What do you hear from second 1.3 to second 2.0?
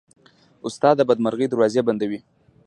دروازې